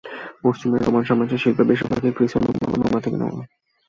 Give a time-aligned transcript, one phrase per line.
[0.43, 3.33] পশ্চিমের রোমান সাম্রাজ্যের শিল্পের বেশির ভাগই গ্রিসের নমুনায় বা নমুনা থেকে নেয়া।